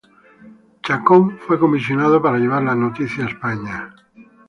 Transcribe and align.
Chacón 0.81 1.37
fue 1.37 1.59
comisionado 1.59 2.19
para 2.23 2.39
llevar 2.39 2.63
la 2.63 2.73
noticia 2.73 3.23
a 3.23 3.29
España. 3.29 3.93